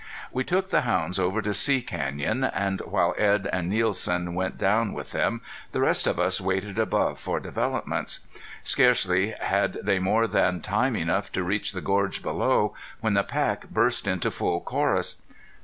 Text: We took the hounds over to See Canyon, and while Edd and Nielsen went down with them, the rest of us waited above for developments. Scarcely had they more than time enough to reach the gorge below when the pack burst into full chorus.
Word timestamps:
We 0.31 0.43
took 0.43 0.71
the 0.71 0.81
hounds 0.81 1.19
over 1.19 1.43
to 1.43 1.53
See 1.53 1.83
Canyon, 1.83 2.43
and 2.43 2.81
while 2.85 3.13
Edd 3.19 3.47
and 3.53 3.69
Nielsen 3.69 4.33
went 4.33 4.57
down 4.57 4.93
with 4.93 5.11
them, 5.11 5.41
the 5.73 5.79
rest 5.79 6.07
of 6.07 6.17
us 6.17 6.41
waited 6.41 6.79
above 6.79 7.19
for 7.19 7.39
developments. 7.39 8.21
Scarcely 8.63 9.35
had 9.39 9.73
they 9.83 9.99
more 9.99 10.25
than 10.25 10.59
time 10.59 10.95
enough 10.95 11.31
to 11.33 11.43
reach 11.43 11.73
the 11.73 11.81
gorge 11.81 12.23
below 12.23 12.73
when 12.99 13.13
the 13.13 13.21
pack 13.21 13.69
burst 13.69 14.07
into 14.07 14.31
full 14.31 14.59
chorus. 14.61 15.21